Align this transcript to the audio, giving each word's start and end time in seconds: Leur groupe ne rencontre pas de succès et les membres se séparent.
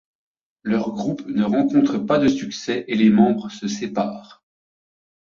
Leur 0.63 0.93
groupe 0.93 1.21
ne 1.27 1.43
rencontre 1.43 1.99
pas 1.99 2.17
de 2.17 2.27
succès 2.27 2.85
et 2.87 2.95
les 2.95 3.11
membres 3.11 3.49
se 3.51 3.67
séparent. 3.67 4.41